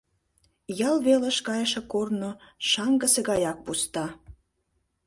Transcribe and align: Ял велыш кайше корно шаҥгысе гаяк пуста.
Ял 0.87 0.97
велыш 1.05 1.37
кайше 1.47 1.81
корно 1.91 2.31
шаҥгысе 2.69 3.21
гаяк 3.29 3.57
пуста. 3.65 4.05